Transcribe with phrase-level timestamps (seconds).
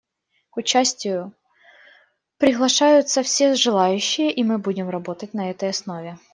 [0.49, 1.31] К участию
[2.39, 6.17] приглашаются все желающие, и мы будем работать на этой основе.